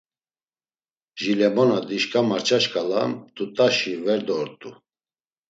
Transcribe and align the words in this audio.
Jilemona 1.19 1.79
dişǩa 1.87 2.21
març̌a 2.29 2.57
şǩala, 2.63 3.01
mt̆ut̆aşi 3.11 3.93
vedro 4.05 4.35
ort̆u. 4.41 4.69